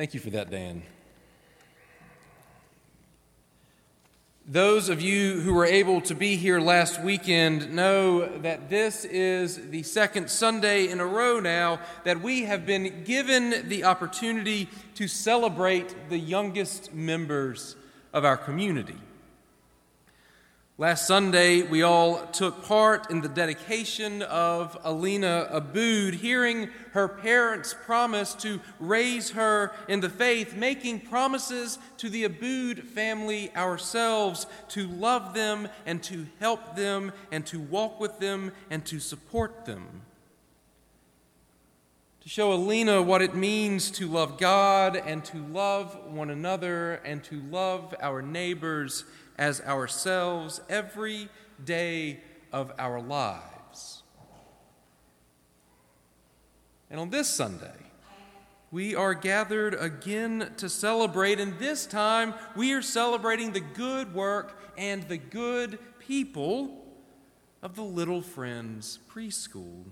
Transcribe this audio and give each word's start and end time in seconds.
Thank 0.00 0.14
you 0.14 0.20
for 0.20 0.30
that, 0.30 0.50
Dan. 0.50 0.82
Those 4.46 4.88
of 4.88 5.02
you 5.02 5.40
who 5.40 5.52
were 5.52 5.66
able 5.66 6.00
to 6.00 6.14
be 6.14 6.36
here 6.36 6.58
last 6.58 7.02
weekend 7.02 7.74
know 7.74 8.24
that 8.38 8.70
this 8.70 9.04
is 9.04 9.68
the 9.68 9.82
second 9.82 10.30
Sunday 10.30 10.88
in 10.88 11.00
a 11.00 11.06
row 11.06 11.38
now 11.38 11.80
that 12.04 12.22
we 12.22 12.44
have 12.44 12.64
been 12.64 13.04
given 13.04 13.68
the 13.68 13.84
opportunity 13.84 14.70
to 14.94 15.06
celebrate 15.06 15.94
the 16.08 16.18
youngest 16.18 16.94
members 16.94 17.76
of 18.14 18.24
our 18.24 18.38
community. 18.38 18.96
Last 20.80 21.06
Sunday, 21.06 21.60
we 21.60 21.82
all 21.82 22.26
took 22.28 22.64
part 22.64 23.10
in 23.10 23.20
the 23.20 23.28
dedication 23.28 24.22
of 24.22 24.78
Alina 24.82 25.46
Abood, 25.52 26.14
hearing 26.14 26.70
her 26.92 27.06
parents 27.06 27.74
promise 27.84 28.32
to 28.36 28.62
raise 28.78 29.32
her 29.32 29.72
in 29.88 30.00
the 30.00 30.08
faith, 30.08 30.54
making 30.54 31.00
promises 31.00 31.78
to 31.98 32.08
the 32.08 32.26
Abood 32.26 32.82
family 32.82 33.54
ourselves 33.54 34.46
to 34.68 34.86
love 34.86 35.34
them 35.34 35.68
and 35.84 36.02
to 36.04 36.26
help 36.38 36.76
them 36.76 37.12
and 37.30 37.44
to 37.48 37.60
walk 37.60 38.00
with 38.00 38.18
them 38.18 38.50
and 38.70 38.82
to 38.86 39.00
support 39.00 39.66
them. 39.66 40.00
To 42.22 42.28
show 42.30 42.54
Alina 42.54 43.02
what 43.02 43.20
it 43.20 43.34
means 43.34 43.90
to 43.92 44.06
love 44.06 44.38
God 44.38 44.96
and 44.96 45.22
to 45.26 45.44
love 45.48 45.98
one 46.06 46.30
another 46.30 46.94
and 47.04 47.22
to 47.24 47.42
love 47.50 47.94
our 48.00 48.22
neighbors 48.22 49.04
as 49.40 49.62
ourselves 49.62 50.60
every 50.68 51.28
day 51.64 52.20
of 52.52 52.70
our 52.78 53.00
lives. 53.00 54.02
And 56.90 57.00
on 57.00 57.08
this 57.08 57.26
Sunday, 57.26 57.72
we 58.70 58.94
are 58.94 59.14
gathered 59.14 59.74
again 59.74 60.52
to 60.58 60.68
celebrate, 60.68 61.40
and 61.40 61.58
this 61.58 61.86
time 61.86 62.34
we 62.54 62.74
are 62.74 62.82
celebrating 62.82 63.52
the 63.52 63.60
good 63.60 64.14
work 64.14 64.60
and 64.76 65.08
the 65.08 65.16
good 65.16 65.78
people 65.98 66.84
of 67.62 67.76
the 67.76 67.82
Little 67.82 68.22
Friends 68.22 68.98
Preschool. 69.10 69.84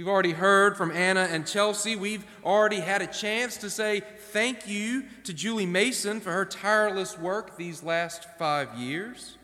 We've 0.00 0.08
already 0.08 0.32
heard 0.32 0.78
from 0.78 0.90
Anna 0.92 1.28
and 1.30 1.46
Chelsea. 1.46 1.94
We've 1.94 2.24
already 2.42 2.80
had 2.80 3.02
a 3.02 3.06
chance 3.06 3.58
to 3.58 3.68
say 3.68 4.00
thank 4.00 4.66
you 4.66 5.04
to 5.24 5.34
Julie 5.34 5.66
Mason 5.66 6.22
for 6.22 6.32
her 6.32 6.46
tireless 6.46 7.18
work 7.18 7.58
these 7.58 7.82
last 7.82 8.26
five 8.38 8.74
years. 8.78 9.36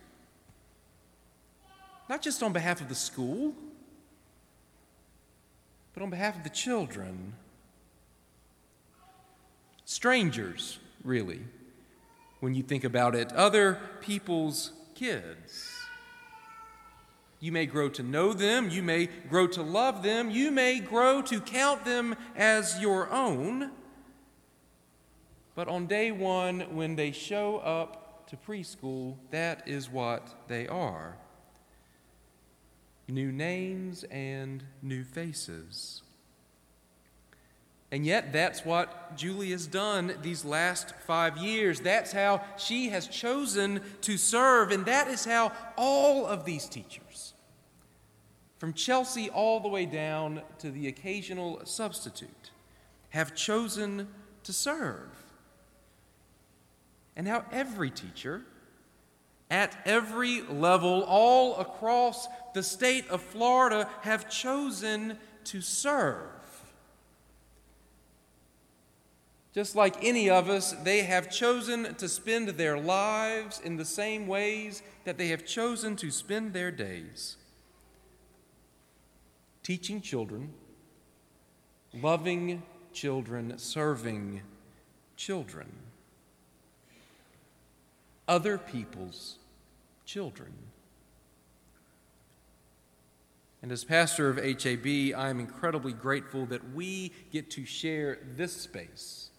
Not 2.08 2.22
just 2.22 2.42
on 2.42 2.54
behalf 2.54 2.80
of 2.80 2.88
the 2.88 2.94
school, 2.94 3.52
but 5.92 6.02
on 6.02 6.08
behalf 6.08 6.38
of 6.38 6.42
the 6.42 6.48
children. 6.48 7.34
Strangers, 9.84 10.78
really, 11.04 11.42
when 12.40 12.54
you 12.54 12.62
think 12.62 12.82
about 12.82 13.14
it, 13.14 13.30
other 13.34 13.78
people's 14.00 14.72
kids. 14.94 15.75
You 17.38 17.52
may 17.52 17.66
grow 17.66 17.88
to 17.90 18.02
know 18.02 18.32
them, 18.32 18.70
you 18.70 18.82
may 18.82 19.06
grow 19.06 19.46
to 19.48 19.62
love 19.62 20.02
them, 20.02 20.30
you 20.30 20.50
may 20.50 20.80
grow 20.80 21.20
to 21.22 21.40
count 21.40 21.84
them 21.84 22.16
as 22.34 22.80
your 22.80 23.10
own. 23.12 23.70
But 25.54 25.68
on 25.68 25.86
day 25.86 26.10
one, 26.12 26.60
when 26.74 26.96
they 26.96 27.12
show 27.12 27.58
up 27.58 28.26
to 28.28 28.36
preschool, 28.36 29.16
that 29.30 29.66
is 29.66 29.90
what 29.90 30.46
they 30.48 30.66
are 30.66 31.16
new 33.08 33.30
names 33.30 34.04
and 34.04 34.64
new 34.82 35.04
faces. 35.04 36.02
And 37.92 38.04
yet, 38.04 38.32
that's 38.32 38.64
what 38.64 39.16
Julie 39.16 39.52
has 39.52 39.66
done 39.66 40.14
these 40.20 40.44
last 40.44 40.92
five 41.06 41.38
years. 41.38 41.80
That's 41.80 42.10
how 42.10 42.42
she 42.58 42.88
has 42.88 43.06
chosen 43.06 43.80
to 44.00 44.16
serve, 44.16 44.72
and 44.72 44.84
that 44.86 45.06
is 45.06 45.24
how 45.24 45.52
all 45.76 46.26
of 46.26 46.44
these 46.44 46.66
teachers, 46.66 47.34
from 48.58 48.72
Chelsea 48.72 49.28
all 49.30 49.60
the 49.60 49.68
way 49.68 49.86
down 49.86 50.42
to 50.58 50.70
the 50.70 50.88
occasional 50.88 51.60
substitute, 51.64 52.50
have 53.10 53.34
chosen 53.34 54.08
to 54.44 54.52
serve. 54.52 55.08
And 57.14 57.28
how 57.28 57.44
every 57.52 57.90
teacher, 57.90 58.42
at 59.50 59.76
every 59.84 60.42
level, 60.42 61.02
all 61.04 61.56
across 61.56 62.28
the 62.54 62.62
state 62.62 63.08
of 63.08 63.22
Florida, 63.22 63.88
have 64.02 64.28
chosen 64.30 65.18
to 65.44 65.60
serve. 65.60 66.30
Just 69.54 69.74
like 69.74 70.04
any 70.04 70.28
of 70.28 70.50
us, 70.50 70.72
they 70.84 71.02
have 71.02 71.30
chosen 71.30 71.94
to 71.94 72.08
spend 72.08 72.48
their 72.48 72.78
lives 72.78 73.58
in 73.60 73.76
the 73.76 73.86
same 73.86 74.26
ways 74.26 74.82
that 75.04 75.16
they 75.16 75.28
have 75.28 75.46
chosen 75.46 75.96
to 75.96 76.10
spend 76.10 76.52
their 76.52 76.70
days 76.70 77.36
teaching 79.66 80.00
children, 80.00 80.48
loving 81.92 82.62
children, 82.92 83.52
serving 83.58 84.40
children, 85.16 85.66
other 88.28 88.58
people's 88.58 89.38
children. 90.04 90.52
And 93.60 93.72
as 93.72 93.82
pastor 93.82 94.28
of 94.28 94.36
HAB, 94.36 94.86
I 94.86 95.30
am 95.30 95.40
incredibly 95.40 95.92
grateful 95.92 96.46
that 96.46 96.72
we 96.72 97.10
get 97.32 97.50
to 97.50 97.66
share 97.66 98.20
this 98.36 98.52
space 98.52 99.30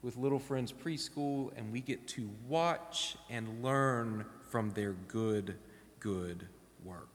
with 0.00 0.16
Little 0.16 0.38
Friends 0.38 0.72
Preschool, 0.72 1.50
and 1.56 1.72
we 1.72 1.80
get 1.80 2.06
to 2.06 2.30
watch 2.48 3.16
and 3.28 3.64
learn 3.64 4.26
from 4.48 4.70
their 4.70 4.92
good, 5.08 5.56
good 5.98 6.46
work. 6.84 7.11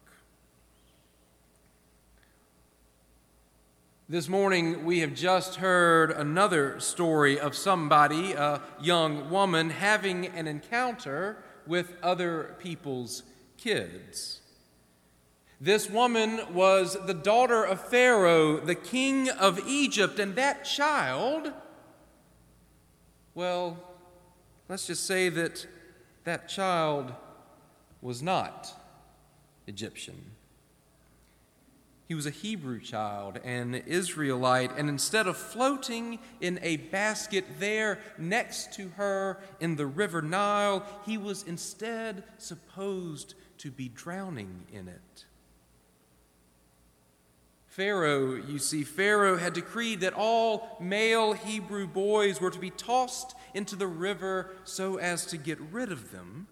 This 4.09 4.29
morning, 4.29 4.85
we 4.85 5.00
have 5.00 5.13
just 5.13 5.56
heard 5.56 6.12
another 6.12 6.79
story 6.79 7.40
of 7.40 7.56
somebody, 7.56 8.34
a 8.34 8.62
young 8.81 9.29
woman, 9.29 9.69
having 9.69 10.28
an 10.28 10.47
encounter 10.47 11.44
with 11.66 11.94
other 12.01 12.56
people's 12.59 13.23
kids. 13.57 14.41
This 15.59 15.90
woman 15.90 16.40
was 16.53 16.95
the 17.06 17.13
daughter 17.13 17.63
of 17.63 17.81
Pharaoh, 17.81 18.59
the 18.59 18.75
king 18.75 19.29
of 19.29 19.59
Egypt, 19.68 20.19
and 20.19 20.35
that 20.35 20.63
child 20.63 21.51
well, 23.38 23.78
let's 24.68 24.88
just 24.88 25.06
say 25.06 25.29
that 25.29 25.68
that 26.24 26.50
child 26.50 27.13
was 28.01 28.24
not 28.24 28.74
Egyptian. 29.68 30.31
He 32.07 32.16
was 32.16 32.25
a 32.25 32.31
Hebrew 32.31 32.79
child, 32.79 33.38
an 33.44 33.75
Israelite, 33.75 34.72
and 34.78 34.88
instead 34.88 35.28
of 35.28 35.35
floating 35.35 36.19
in 36.40 36.57
a 36.62 36.78
basket 36.78 37.45
there 37.59 38.00
next 38.18 38.73
to 38.75 38.90
her 38.95 39.41
in 39.59 39.75
the 39.75 39.85
river 39.85 40.22
Nile, 40.22 40.85
he 41.06 41.18
was 41.18 41.44
instead 41.44 42.23
supposed 42.38 43.34
to 43.57 43.72
be 43.72 43.90
drowning 43.90 44.66
in 44.72 44.88
it. 44.88 45.25
Pharaoh, 47.66 48.35
you 48.35 48.57
see, 48.57 48.84
Pharaoh 48.84 49.38
had 49.38 49.53
decreed 49.53 50.00
that 50.00 50.13
all 50.13 50.78
male 50.79 51.34
Hebrew 51.34 51.85
boys 51.88 52.39
were 52.39 52.50
to 52.50 52.57
be 52.57 52.72
tossed 52.72 53.35
into 53.53 53.75
the 53.75 53.85
river 53.85 54.56
so 54.63 54.97
as 54.97 55.25
to 55.28 55.38
get 55.38 55.59
rid 55.59 55.91
of 55.91 56.12
them. 56.12 56.47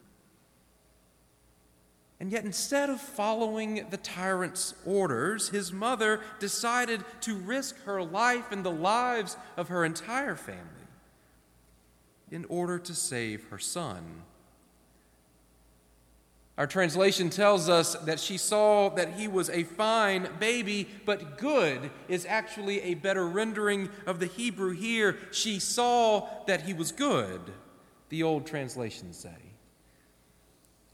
And 2.19 2.31
yet, 2.31 2.45
instead 2.45 2.89
of 2.89 3.01
following 3.01 3.87
the 3.89 3.97
tyrant's 3.97 4.73
orders, 4.85 5.49
his 5.49 5.73
mother 5.73 6.21
decided 6.39 7.03
to 7.21 7.35
risk 7.35 7.77
her 7.83 8.01
life 8.01 8.51
and 8.51 8.63
the 8.63 8.71
lives 8.71 9.35
of 9.57 9.67
her 9.67 9.83
entire 9.83 10.35
family 10.35 10.61
in 12.31 12.45
order 12.45 12.79
to 12.79 12.95
save 12.95 13.43
her 13.49 13.59
son. 13.59 14.23
Our 16.57 16.67
translation 16.67 17.29
tells 17.29 17.67
us 17.67 17.95
that 17.95 18.19
she 18.19 18.37
saw 18.37 18.87
that 18.91 19.15
he 19.15 19.27
was 19.27 19.49
a 19.49 19.63
fine 19.63 20.29
baby, 20.39 20.87
but 21.05 21.37
good 21.37 21.91
is 22.07 22.25
actually 22.25 22.81
a 22.81 22.93
better 22.93 23.27
rendering 23.27 23.89
of 24.05 24.21
the 24.21 24.27
Hebrew 24.27 24.71
here. 24.71 25.17
She 25.31 25.59
saw 25.59 26.29
that 26.47 26.61
he 26.61 26.73
was 26.73 26.93
good, 26.93 27.41
the 28.07 28.23
old 28.23 28.47
translations 28.47 29.17
say. 29.17 29.44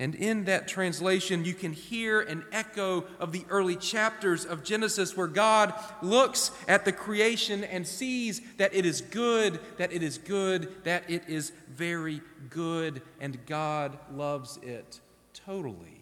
And 0.02 0.16
in 0.16 0.46
that 0.46 0.68
translation, 0.68 1.46
you 1.46 1.54
can 1.54 1.74
hear 1.74 2.22
an 2.22 2.44
echo 2.52 3.06
of 3.20 3.32
the 3.32 3.46
early 3.50 3.76
chapters 3.76 4.46
of 4.46 4.64
Genesis 4.64 5.16
where 5.16 5.28
God 5.28 5.76
looks 6.02 6.50
at 6.68 6.86
the 6.86 6.92
creation 6.92 7.64
and 7.64 7.86
sees 7.86 8.42
that 8.58 8.74
it 8.74 8.84
is 8.84 9.00
good, 9.00 9.60
that 9.78 9.94
it 9.94 10.02
is 10.02 10.18
good, 10.18 10.74
that 10.86 11.08
it 11.08 11.26
is 11.28 11.52
very 11.70 12.20
good, 12.50 13.04
and 13.20 13.46
God 13.46 13.96
loves 14.12 14.58
it 14.64 15.00
totally. 15.36 16.02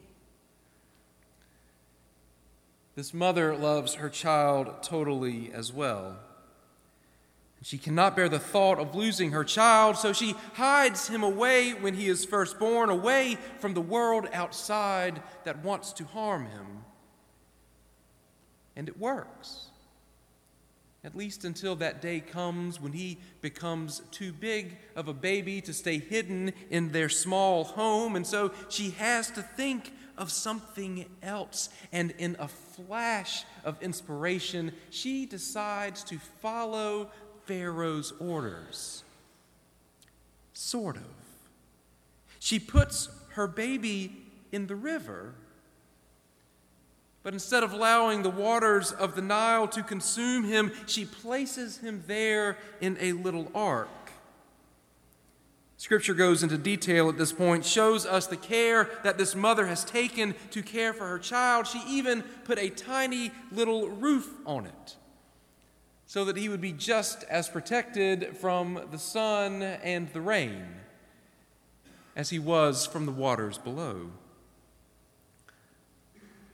This 2.95 3.13
mother 3.13 3.53
loves 3.53 3.95
her 3.95 4.07
child 4.09 4.81
totally 4.81 5.51
as 5.53 5.73
well. 5.73 6.15
She 7.61 7.77
cannot 7.77 8.15
bear 8.15 8.29
the 8.29 8.39
thought 8.39 8.79
of 8.79 8.95
losing 8.95 9.31
her 9.31 9.43
child, 9.43 9.97
so 9.97 10.13
she 10.13 10.33
hides 10.53 11.09
him 11.09 11.23
away 11.23 11.73
when 11.73 11.93
he 11.93 12.07
is 12.07 12.23
first 12.23 12.57
born, 12.57 12.89
away 12.89 13.37
from 13.59 13.73
the 13.73 13.81
world 13.81 14.29
outside 14.31 15.21
that 15.43 15.63
wants 15.63 15.91
to 15.93 16.05
harm 16.05 16.45
him. 16.45 16.85
And 18.77 18.87
it 18.87 18.97
works. 18.97 19.67
At 21.03 21.15
least 21.15 21.43
until 21.43 21.75
that 21.77 22.01
day 22.01 22.21
comes 22.21 22.79
when 22.79 22.93
he 22.93 23.17
becomes 23.41 24.01
too 24.11 24.33
big 24.33 24.77
of 24.95 25.07
a 25.07 25.13
baby 25.13 25.61
to 25.61 25.73
stay 25.73 25.97
hidden 25.97 26.53
in 26.69 26.91
their 26.91 27.09
small 27.09 27.63
home. 27.63 28.15
And 28.15 28.27
so 28.27 28.51
she 28.69 28.91
has 28.91 29.31
to 29.31 29.41
think 29.41 29.93
of 30.17 30.29
something 30.29 31.05
else. 31.23 31.69
And 31.93 32.13
in 32.17 32.35
a 32.37 32.49
flash 32.49 33.45
of 33.63 33.81
inspiration, 33.81 34.73
she 34.89 35.25
decides 35.25 36.03
to 36.05 36.19
follow 36.41 37.11
Pharaoh's 37.49 38.13
orders. 38.19 39.03
Sort 40.53 40.97
of. 40.97 41.03
She 42.37 42.59
puts 42.59 43.09
her 43.29 43.47
baby 43.47 44.15
in 44.51 44.67
the 44.67 44.75
river. 44.75 45.33
But 47.23 47.33
instead 47.33 47.63
of 47.63 47.73
allowing 47.73 48.21
the 48.21 48.29
waters 48.29 48.91
of 48.91 49.15
the 49.15 49.23
Nile 49.23 49.67
to 49.69 49.81
consume 49.81 50.43
him, 50.43 50.71
she 50.85 51.05
places 51.05 51.79
him 51.79 52.03
there 52.05 52.55
in 52.81 52.95
a 53.01 53.13
little 53.13 53.51
ark. 53.55 53.89
Scripture 55.77 56.13
goes 56.13 56.43
into 56.43 56.57
detail 56.57 57.09
at 57.09 57.17
this 57.17 57.33
point, 57.33 57.65
shows 57.65 58.05
us 58.05 58.27
the 58.27 58.37
care 58.37 58.91
that 59.03 59.17
this 59.17 59.33
mother 59.33 59.65
has 59.65 59.83
taken 59.83 60.35
to 60.51 60.61
care 60.61 60.93
for 60.93 61.07
her 61.07 61.17
child. 61.17 61.65
She 61.65 61.81
even 61.87 62.21
put 62.43 62.59
a 62.59 62.69
tiny 62.69 63.31
little 63.51 63.89
roof 63.89 64.29
on 64.45 64.67
it 64.67 64.97
so 66.09 66.25
that 66.25 66.37
he 66.37 66.49
would 66.49 66.59
be 66.59 66.71
just 66.71 67.23
as 67.25 67.47
protected 67.47 68.35
from 68.35 68.81
the 68.89 68.97
sun 68.97 69.61
and 69.61 70.09
the 70.09 70.19
rain 70.19 70.65
as 72.15 72.31
he 72.31 72.39
was 72.39 72.87
from 72.87 73.05
the 73.05 73.11
waters 73.11 73.59
below. 73.59 74.09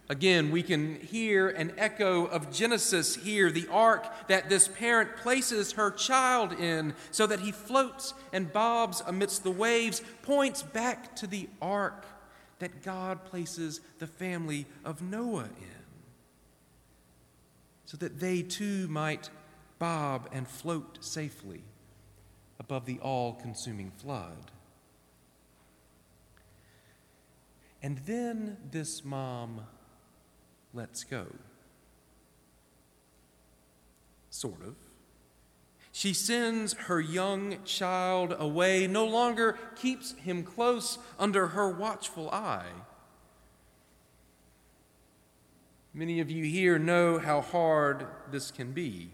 Again, 0.10 0.52
we 0.52 0.62
can 0.62 1.00
hear 1.00 1.48
an 1.48 1.72
echo 1.78 2.25
of 2.25 2.52
Genesis 2.52 3.16
here, 3.16 3.50
the 3.50 3.66
ark 3.72 4.28
that 4.28 4.50
this 4.50 4.68
parent 4.68 5.16
places 5.16 5.72
her 5.72 5.90
child 5.90 6.51
in 6.60 6.94
so 7.12 7.25
that 7.25 7.40
he 7.40 7.54
floats 7.54 8.13
and 8.34 8.51
bobs 8.51 9.01
amidst 9.08 9.46
the 9.46 9.51
waves, 9.51 10.01
points 10.22 10.63
back 10.63 11.16
to 11.16 11.28
the 11.28 11.48
ark 11.62 12.06
that 12.60 12.84
God 12.84 13.24
places 13.24 13.80
the 14.00 14.08
family 14.08 14.66
of 14.84 15.01
Noah 15.01 15.46
in, 15.46 15.86
so 17.86 17.96
that 17.96 18.19
they 18.19 18.42
too 18.42 18.90
might 18.90 19.30
bob 19.80 20.30
and 20.31 20.48
float 20.48 20.98
safely 21.01 21.63
above 22.60 22.86
the 22.86 23.00
all 23.00 23.33
consuming 23.33 23.92
flood. 23.92 24.51
And 27.81 28.00
then 28.00 28.57
this 28.72 29.06
mom 29.06 29.62
lets 30.74 31.04
go. 31.04 31.27
Sort 34.30 34.62
of. 34.62 34.75
She 35.92 36.13
sends 36.13 36.74
her 36.74 37.00
young 37.00 37.63
child 37.63 38.36
away, 38.38 38.86
no 38.86 39.06
longer 39.06 39.57
keeps 39.75 40.13
him 40.13 40.44
close 40.44 40.98
under 41.18 41.48
her 41.48 41.69
watchful 41.69 42.30
eye. 42.31 42.72
Many 45.94 46.19
of 46.19 46.30
you 46.30 46.44
here 46.44 46.77
know 46.77 47.18
how 47.19 47.39
hard 47.39 48.07
this 48.30 48.51
can 48.51 48.74
be 48.74 49.12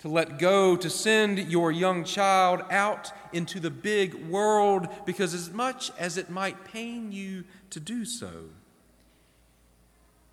to 0.00 0.08
let 0.08 0.38
go, 0.38 0.76
to 0.76 0.88
send 0.88 1.38
your 1.38 1.72
young 1.72 2.04
child 2.04 2.62
out 2.70 3.10
into 3.32 3.58
the 3.58 3.70
big 3.70 4.14
world, 4.28 4.88
because 5.04 5.34
as 5.34 5.50
much 5.50 5.90
as 5.98 6.16
it 6.16 6.30
might 6.30 6.64
pain 6.64 7.10
you 7.10 7.44
to 7.70 7.80
do 7.80 8.04
so, 8.04 8.44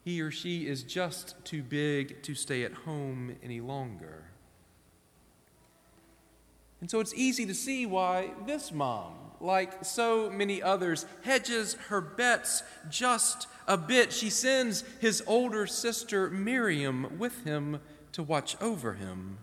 he 0.03 0.21
or 0.21 0.29
she 0.29 0.67
is 0.67 0.83
just 0.83 1.33
too 1.44 1.63
big 1.63 2.21
to 2.21 2.35
stay 2.35 2.63
at 2.63 2.73
home 2.73 3.35
any 3.44 3.59
longer. 3.59 4.25
And 6.79 6.91
so 6.91 7.00
it's 7.00 7.15
easy 7.15 7.47
to 7.47 7.56
see 7.56 7.88
why 7.88 8.29
this 8.45 8.71
mom, 8.71 9.13
like 9.41 9.83
so 9.83 10.29
many 10.29 10.62
others, 10.62 11.07
hedges 11.23 11.73
her 11.88 12.01
bets 12.01 12.62
just 12.88 13.47
a 13.67 13.77
bit. 13.77 14.13
She 14.13 14.29
sends 14.29 14.83
his 15.00 15.23
older 15.25 15.65
sister 15.65 16.29
Miriam 16.29 17.17
with 17.17 17.44
him 17.44 17.79
to 18.12 18.21
watch 18.21 18.56
over 18.62 18.94
him. 18.94 19.39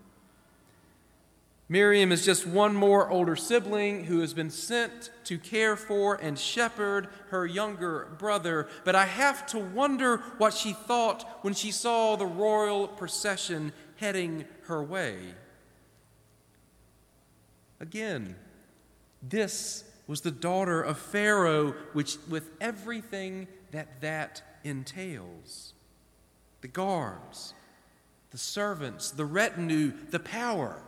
Miriam 1.68 2.12
is 2.12 2.24
just 2.24 2.46
one 2.46 2.74
more 2.74 3.08
older 3.08 3.36
sibling 3.36 4.04
who 4.04 4.20
has 4.20 4.34
been 4.34 4.50
sent 4.50 5.10
to 5.24 5.38
care 5.38 5.76
for 5.76 6.16
and 6.16 6.38
shepherd 6.38 7.08
her 7.30 7.46
younger 7.46 8.08
brother. 8.18 8.68
But 8.84 8.94
I 8.94 9.06
have 9.06 9.46
to 9.48 9.58
wonder 9.58 10.18
what 10.38 10.54
she 10.54 10.72
thought 10.72 11.26
when 11.42 11.54
she 11.54 11.70
saw 11.70 12.16
the 12.16 12.26
royal 12.26 12.88
procession 12.88 13.72
heading 13.96 14.44
her 14.64 14.82
way. 14.82 15.34
Again, 17.80 18.36
this 19.22 19.84
was 20.06 20.20
the 20.20 20.30
daughter 20.30 20.82
of 20.82 20.98
Pharaoh, 20.98 21.74
which, 21.92 22.16
with 22.28 22.50
everything 22.60 23.48
that 23.70 24.00
that 24.00 24.42
entails 24.64 25.72
the 26.60 26.68
guards, 26.68 27.54
the 28.30 28.38
servants, 28.38 29.10
the 29.10 29.24
retinue, 29.24 29.92
the 30.10 30.20
power 30.20 30.82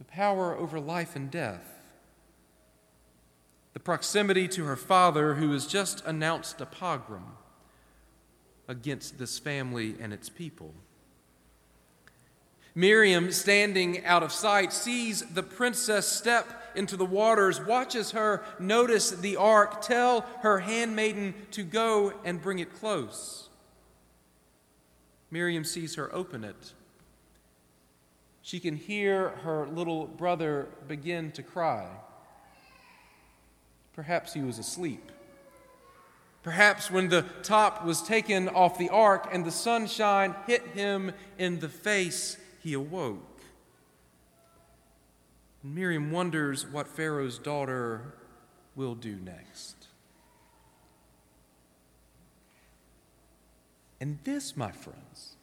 the 0.00 0.04
power 0.04 0.56
over 0.56 0.80
life 0.80 1.14
and 1.14 1.30
death, 1.30 1.78
the 3.74 3.78
proximity 3.78 4.48
to 4.48 4.64
her 4.64 4.74
father, 4.74 5.34
who 5.34 5.52
has 5.52 5.66
just 5.66 6.02
announced 6.06 6.58
a 6.62 6.66
pogrom 6.66 7.36
against 8.66 9.18
this 9.18 9.38
family 9.38 9.94
and 10.00 10.14
its 10.14 10.30
people. 10.30 10.72
Miriam, 12.74 13.30
standing 13.30 14.02
out 14.06 14.22
of 14.22 14.32
sight, 14.32 14.72
sees 14.72 15.20
the 15.34 15.42
princess 15.42 16.08
step 16.08 16.46
into 16.74 16.96
the 16.96 17.04
waters, 17.04 17.60
watches 17.60 18.12
her 18.12 18.42
notice 18.58 19.10
the 19.10 19.36
ark, 19.36 19.82
tell 19.82 20.22
her 20.40 20.60
handmaiden 20.60 21.34
to 21.50 21.62
go 21.62 22.14
and 22.24 22.40
bring 22.40 22.58
it 22.58 22.74
close. 22.74 23.50
Miriam 25.30 25.64
sees 25.64 25.96
her 25.96 26.12
open 26.14 26.42
it 26.42 26.72
she 28.42 28.60
can 28.60 28.76
hear 28.76 29.30
her 29.42 29.66
little 29.66 30.06
brother 30.06 30.68
begin 30.88 31.30
to 31.32 31.42
cry. 31.42 31.88
Perhaps 33.92 34.32
he 34.32 34.40
was 34.40 34.58
asleep. 34.58 35.10
Perhaps 36.42 36.90
when 36.90 37.08
the 37.08 37.22
top 37.42 37.84
was 37.84 38.00
taken 38.02 38.48
off 38.48 38.78
the 38.78 38.88
ark 38.88 39.28
and 39.30 39.44
the 39.44 39.50
sunshine 39.50 40.34
hit 40.46 40.66
him 40.68 41.12
in 41.38 41.58
the 41.60 41.68
face, 41.68 42.38
he 42.62 42.72
awoke. 42.72 43.42
And 45.62 45.74
Miriam 45.74 46.10
wonders 46.10 46.66
what 46.66 46.88
Pharaoh's 46.88 47.38
daughter 47.38 48.14
will 48.74 48.94
do 48.94 49.16
next. 49.16 49.86
And 54.00 54.18
this, 54.24 54.56
my 54.56 54.72
friends, 54.72 55.36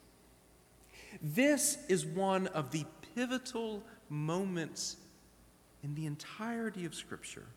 this 1.22 1.78
is 1.88 2.06
one 2.06 2.48
of 2.48 2.72
the 2.72 2.86
pivotal 3.16 3.84
moments 4.10 4.98
in 5.84 5.96
the 5.96 6.06
entirety 6.06 6.86
of 6.86 6.96
Scripture. 6.96 7.48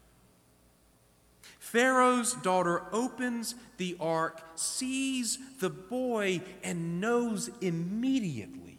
Pharaoh's 1.59 2.35
daughter 2.35 2.83
opens 2.93 3.55
the 3.77 3.97
ark, 4.01 4.43
sees 4.55 5.39
the 5.61 5.71
boy, 5.71 6.41
and 6.63 7.01
knows 7.01 7.51
immediately 7.61 8.79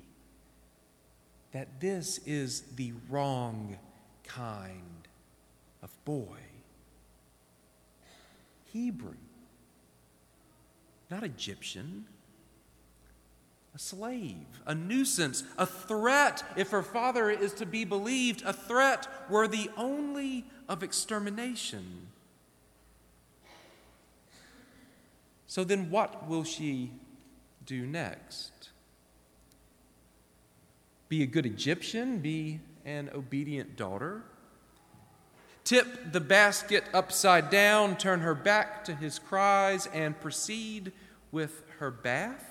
that 1.52 1.80
this 1.80 2.20
is 2.26 2.62
the 2.76 2.94
wrong 3.10 3.78
kind 4.24 5.08
of 5.84 6.06
boy. 6.06 6.38
Hebrew, 8.66 9.16
not 11.10 11.24
Egyptian 11.24 12.06
a 13.74 13.80
slave, 13.80 14.46
a 14.66 14.76
nuisance, 14.76 15.44
a 15.58 15.66
threat, 15.66 16.44
if 16.56 16.72
her 16.72 16.84
father 16.84 17.30
is 17.30 17.54
to 17.54 17.66
be 17.66 17.86
believed, 17.86 18.44
a 18.46 18.54
threat 18.54 19.08
worthy 19.30 19.70
only 19.78 20.46
of 20.68 20.84
extermination. 20.84 22.08
So 25.48 25.64
then, 25.64 25.90
what 25.90 26.28
will 26.28 26.44
she 26.44 26.92
do 27.66 27.86
next? 27.86 28.70
Be 31.10 31.24
a 31.24 31.28
good 31.28 31.46
Egyptian? 31.46 32.20
Be 32.20 32.60
an 32.86 33.10
obedient 33.14 33.76
daughter? 33.76 34.24
Tip 35.64 36.12
the 36.12 36.22
basket 36.22 36.86
upside 36.94 37.50
down, 37.50 37.98
turn 37.98 38.22
her 38.22 38.34
back 38.34 38.84
to 38.86 38.96
his 38.96 39.20
cries, 39.20 39.88
and 39.88 40.20
proceed 40.20 40.92
with 41.32 41.64
her 41.80 41.92
bath? 41.92 42.51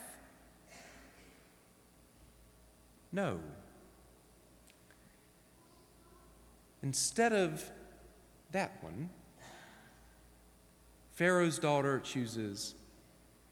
No. 3.13 3.41
Instead 6.83 7.33
of 7.33 7.71
that 8.53 8.83
one, 8.83 9.11
Pharaoh's 11.13 11.59
daughter 11.59 12.01
chooses 12.01 12.75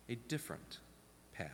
a 0.09 0.15
different 0.15 0.79
path. 1.35 1.51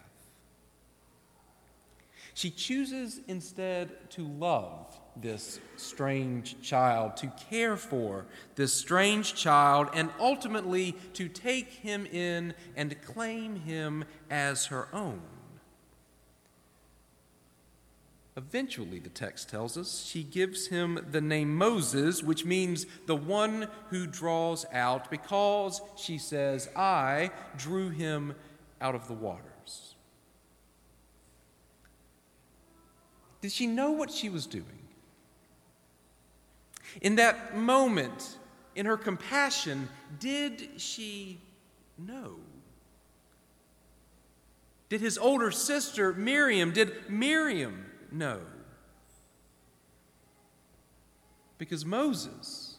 She 2.35 2.51
chooses 2.51 3.21
instead 3.27 4.11
to 4.11 4.27
love 4.27 4.99
this 5.17 5.61
strange 5.77 6.61
child, 6.63 7.17
to 7.19 7.33
care 7.51 7.77
for 7.77 8.27
this 8.55 8.73
strange 8.73 9.35
child, 9.35 9.89
and 9.95 10.11
ultimately 10.21 10.97
to 11.15 11.29
take 11.29 11.69
him 11.69 12.07
in 12.07 12.55
and 12.77 13.01
claim 13.03 13.57
him 13.57 14.05
as 14.31 14.67
her 14.67 14.89
own. 14.93 15.21
Eventually, 18.37 18.99
the 18.99 19.11
text 19.11 19.49
tells 19.49 19.77
us, 19.77 20.05
she 20.05 20.25
gives 20.25 20.67
him 20.67 21.07
the 21.13 21.21
name 21.21 21.55
Moses, 21.55 22.21
which 22.21 22.45
means 22.45 22.85
the 23.07 23.15
one 23.15 23.69
who 23.91 24.09
draws 24.09 24.67
out, 24.73 25.09
because 25.09 25.81
she 25.97 26.19
says, 26.19 26.69
I 26.75 27.31
drew 27.57 27.91
him 27.91 28.35
out 28.81 28.97
of 28.97 29.07
the 29.07 29.15
waters. 29.15 29.95
Did 33.41 33.53
she 33.53 33.69
know 33.69 33.93
what 33.93 34.11
she 34.11 34.29
was 34.29 34.47
doing? 34.47 34.65
In 37.03 37.17
that 37.17 37.57
moment, 37.57 38.39
in 38.75 38.87
her 38.87 38.97
compassion, 38.97 39.89
did 40.19 40.81
she 40.81 41.39
know? 41.97 42.37
Did 44.89 45.01
his 45.01 45.19
older 45.19 45.53
sister, 45.53 46.13
Miriam, 46.13 46.73
did 46.73 47.09
Miriam 47.09 47.85
know? 48.15 48.41
Because 51.59 51.85
Moses, 51.85 52.77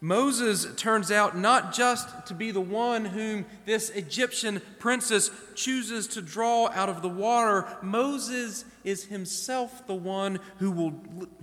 Moses 0.00 0.66
turns 0.76 1.12
out 1.12 1.36
not 1.36 1.72
just 1.72 2.26
to 2.26 2.34
be 2.34 2.50
the 2.50 2.60
one 2.60 3.04
whom 3.04 3.44
this 3.66 3.90
Egyptian 3.90 4.62
princess 4.78 5.30
chooses 5.54 6.06
to 6.08 6.22
draw 6.22 6.68
out 6.68 6.88
of 6.88 7.02
the 7.02 7.08
water, 7.08 7.66
Moses 7.82 8.64
is 8.82 9.04
himself 9.04 9.86
the 9.86 9.94
one 9.94 10.40
who 10.58 10.70
will, 10.70 10.94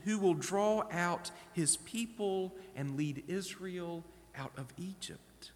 who 0.06 0.18
will 0.18 0.34
draw 0.34 0.84
out 0.92 1.32
his 1.54 1.78
people 1.78 2.54
and 2.76 2.98
lead 2.98 3.24
Israel 3.28 4.04
out 4.36 4.52
of 4.58 4.68
Egypt. 4.78 5.52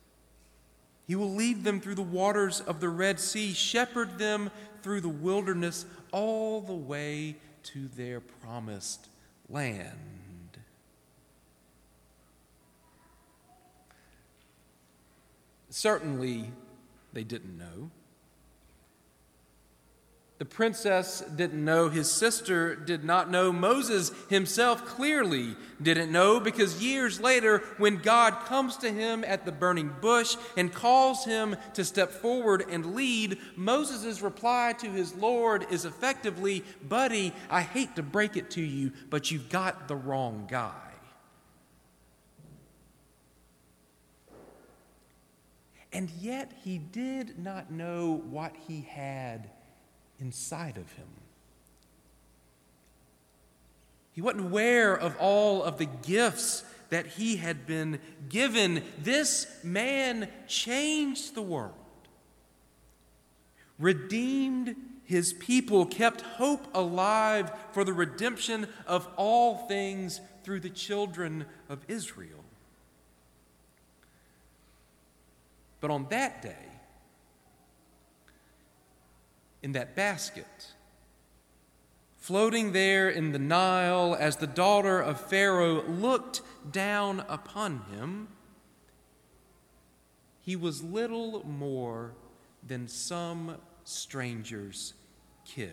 He 1.07 1.15
will 1.15 1.33
lead 1.33 1.63
them 1.63 1.81
through 1.81 1.95
the 1.95 2.01
waters 2.01 2.61
of 2.61 2.79
the 2.79 2.89
Red 2.89 3.19
Sea, 3.19 3.51
shepherd 3.51 4.17
them 4.17 4.49
through 4.81 5.01
the 5.01 5.09
wilderness 5.09 5.85
all 6.11 6.61
the 6.61 6.73
way 6.73 7.35
to 7.63 7.87
their 7.87 8.19
promised 8.19 9.07
land. 9.49 10.57
Certainly, 15.69 16.51
they 17.13 17.23
didn't 17.23 17.57
know. 17.57 17.91
The 20.41 20.45
princess 20.45 21.21
didn't 21.35 21.63
know. 21.63 21.89
His 21.89 22.11
sister 22.11 22.75
did 22.75 23.03
not 23.03 23.29
know. 23.29 23.51
Moses 23.51 24.11
himself 24.27 24.83
clearly 24.87 25.55
didn't 25.79 26.11
know 26.11 26.39
because 26.39 26.81
years 26.81 27.21
later, 27.21 27.59
when 27.77 27.97
God 27.97 28.39
comes 28.45 28.75
to 28.77 28.91
him 28.91 29.23
at 29.23 29.45
the 29.45 29.51
burning 29.51 29.93
bush 30.01 30.35
and 30.57 30.73
calls 30.73 31.25
him 31.25 31.55
to 31.75 31.85
step 31.85 32.09
forward 32.09 32.65
and 32.71 32.95
lead, 32.95 33.37
Moses' 33.55 34.23
reply 34.23 34.73
to 34.79 34.89
his 34.89 35.13
Lord 35.13 35.67
is 35.69 35.85
effectively, 35.85 36.63
Buddy, 36.89 37.35
I 37.47 37.61
hate 37.61 37.95
to 37.97 38.01
break 38.01 38.35
it 38.35 38.49
to 38.51 38.63
you, 38.63 38.93
but 39.11 39.29
you've 39.29 39.49
got 39.49 39.87
the 39.87 39.95
wrong 39.95 40.47
guy. 40.49 40.73
And 45.93 46.09
yet 46.19 46.51
he 46.63 46.79
did 46.79 47.37
not 47.37 47.69
know 47.69 48.23
what 48.27 48.55
he 48.67 48.81
had 48.81 49.51
inside 50.21 50.77
of 50.77 50.91
him. 50.93 51.07
He 54.13 54.21
wasn't 54.21 54.45
aware 54.45 54.95
of 54.95 55.17
all 55.17 55.63
of 55.63 55.77
the 55.77 55.85
gifts 55.85 56.63
that 56.89 57.07
he 57.07 57.37
had 57.37 57.65
been 57.65 57.99
given. 58.29 58.83
This 58.97 59.47
man 59.63 60.29
changed 60.47 61.33
the 61.33 61.41
world, 61.41 61.73
redeemed 63.79 64.75
his 65.05 65.33
people, 65.33 65.85
kept 65.85 66.21
hope 66.21 66.67
alive 66.73 67.51
for 67.71 67.83
the 67.83 67.93
redemption 67.93 68.67
of 68.85 69.07
all 69.15 69.67
things 69.67 70.21
through 70.43 70.59
the 70.59 70.69
children 70.69 71.45
of 71.69 71.79
Israel. 71.87 72.43
But 75.79 75.89
on 75.91 76.07
that 76.09 76.41
day, 76.41 76.70
in 79.63 79.73
that 79.73 79.95
basket, 79.95 80.73
floating 82.17 82.71
there 82.71 83.09
in 83.09 83.31
the 83.31 83.39
Nile 83.39 84.15
as 84.19 84.37
the 84.37 84.47
daughter 84.47 84.99
of 84.99 85.19
Pharaoh 85.19 85.83
looked 85.83 86.41
down 86.71 87.23
upon 87.27 87.83
him, 87.91 88.27
he 90.41 90.55
was 90.55 90.83
little 90.83 91.45
more 91.45 92.13
than 92.65 92.87
some 92.87 93.57
stranger's 93.83 94.93
kid. 95.45 95.71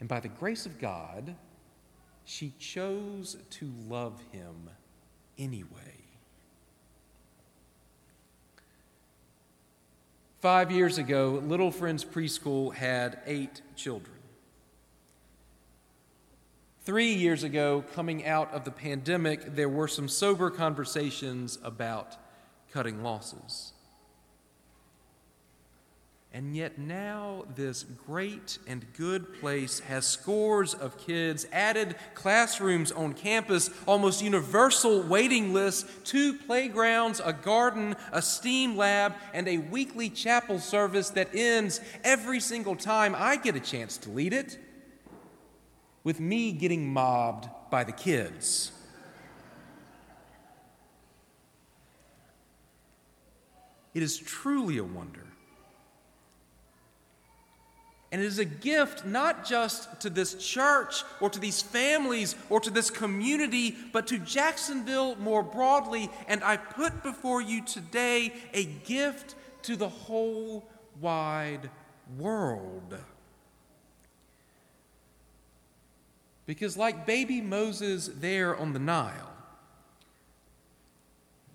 And 0.00 0.08
by 0.08 0.20
the 0.20 0.28
grace 0.28 0.66
of 0.66 0.78
God, 0.78 1.36
she 2.24 2.54
chose 2.58 3.36
to 3.50 3.72
love 3.88 4.20
him 4.32 4.70
anyway. 5.38 6.09
Five 10.40 10.70
years 10.70 10.96
ago, 10.96 11.42
Little 11.46 11.70
Friends 11.70 12.02
Preschool 12.02 12.74
had 12.74 13.18
eight 13.26 13.60
children. 13.76 14.16
Three 16.82 17.12
years 17.12 17.44
ago, 17.44 17.84
coming 17.94 18.24
out 18.24 18.50
of 18.54 18.64
the 18.64 18.70
pandemic, 18.70 19.54
there 19.54 19.68
were 19.68 19.86
some 19.86 20.08
sober 20.08 20.48
conversations 20.48 21.58
about 21.62 22.16
cutting 22.72 23.02
losses. 23.02 23.74
And 26.32 26.54
yet 26.54 26.78
now, 26.78 27.44
this 27.56 27.82
great 27.82 28.58
and 28.68 28.86
good 28.96 29.40
place 29.40 29.80
has 29.80 30.06
scores 30.06 30.74
of 30.74 30.96
kids, 30.96 31.44
added 31.50 31.96
classrooms 32.14 32.92
on 32.92 33.14
campus, 33.14 33.68
almost 33.84 34.22
universal 34.22 35.02
waiting 35.02 35.52
lists, 35.52 35.90
two 36.04 36.34
playgrounds, 36.34 37.20
a 37.24 37.32
garden, 37.32 37.96
a 38.12 38.22
STEAM 38.22 38.76
lab, 38.76 39.14
and 39.34 39.48
a 39.48 39.58
weekly 39.58 40.08
chapel 40.08 40.60
service 40.60 41.10
that 41.10 41.34
ends 41.34 41.80
every 42.04 42.38
single 42.38 42.76
time 42.76 43.16
I 43.18 43.34
get 43.34 43.56
a 43.56 43.60
chance 43.60 43.96
to 43.98 44.10
lead 44.10 44.32
it 44.32 44.56
with 46.04 46.20
me 46.20 46.52
getting 46.52 46.92
mobbed 46.92 47.48
by 47.72 47.82
the 47.82 47.92
kids. 47.92 48.70
It 53.94 54.04
is 54.04 54.16
truly 54.16 54.78
a 54.78 54.84
wonder 54.84 55.29
and 58.12 58.20
it 58.20 58.24
is 58.24 58.40
a 58.40 58.44
gift 58.44 59.06
not 59.06 59.46
just 59.46 60.00
to 60.00 60.10
this 60.10 60.34
church 60.34 61.04
or 61.20 61.30
to 61.30 61.38
these 61.38 61.62
families 61.62 62.34
or 62.48 62.58
to 62.58 62.70
this 62.70 62.90
community, 62.90 63.76
but 63.92 64.08
to 64.08 64.18
Jacksonville 64.18 65.14
more 65.16 65.44
broadly. 65.44 66.10
And 66.26 66.42
I 66.42 66.56
put 66.56 67.04
before 67.04 67.40
you 67.40 67.64
today 67.64 68.32
a 68.52 68.64
gift 68.64 69.36
to 69.62 69.76
the 69.76 69.88
whole 69.88 70.68
wide 71.00 71.70
world. 72.18 72.98
Because, 76.46 76.76
like 76.76 77.06
baby 77.06 77.40
Moses 77.40 78.10
there 78.12 78.56
on 78.56 78.72
the 78.72 78.80
Nile, 78.80 79.32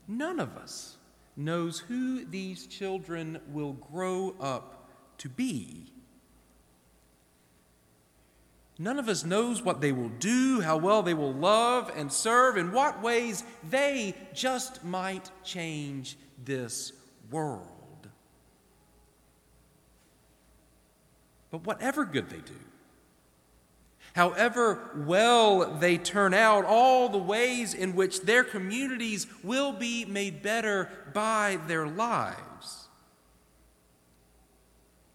none 0.07 0.39
of 0.39 0.55
us 0.55 0.95
knows 1.35 1.79
who 1.79 2.23
these 2.23 2.65
children 2.65 3.41
will 3.51 3.73
grow 3.73 4.35
up 4.39 4.87
to 5.17 5.27
be. 5.27 5.91
None 8.77 8.99
of 8.99 9.07
us 9.07 9.23
knows 9.23 9.61
what 9.61 9.79
they 9.79 9.93
will 9.93 10.09
do, 10.09 10.59
how 10.59 10.77
well 10.77 11.01
they 11.01 11.13
will 11.13 11.33
love 11.33 11.89
and 11.95 12.11
serve, 12.11 12.57
in 12.57 12.73
what 12.73 13.01
ways 13.01 13.43
they 13.69 14.13
just 14.33 14.83
might 14.83 15.31
change 15.43 16.17
this 16.43 16.91
world. 17.31 17.69
But 21.51 21.65
whatever 21.65 22.03
good 22.03 22.29
they 22.29 22.39
do, 22.39 22.59
however 24.13 24.91
well 25.07 25.77
they 25.79 25.97
turn 25.97 26.33
out, 26.33 26.65
all 26.65 27.07
the 27.07 27.17
ways 27.17 27.73
in 27.73 27.95
which 27.95 28.21
their 28.21 28.43
communities 28.43 29.25
will 29.41 29.71
be 29.71 30.03
made 30.03 30.43
better 30.43 30.89
by 31.13 31.59
their 31.67 31.87
lives, 31.87 32.89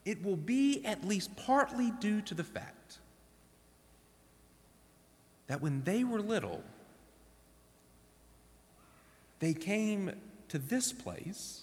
it 0.06 0.24
will 0.24 0.36
be 0.36 0.82
at 0.86 1.06
least 1.06 1.36
partly 1.36 1.90
due 2.00 2.22
to 2.22 2.32
the 2.32 2.44
fact 2.44 2.99
that 5.50 5.60
when 5.60 5.82
they 5.82 6.04
were 6.04 6.20
little, 6.20 6.62
they 9.40 9.52
came 9.52 10.12
to 10.46 10.58
this 10.58 10.92
place 10.92 11.62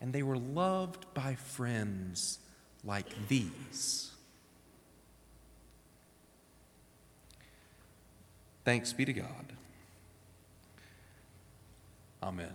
and 0.00 0.12
they 0.12 0.22
were 0.22 0.38
loved 0.38 1.04
by 1.14 1.34
friends 1.34 2.38
like 2.84 3.08
these. 3.26 4.12
Thanks 8.64 8.92
be 8.92 9.04
to 9.04 9.12
God. 9.12 9.52
Amen. 12.22 12.52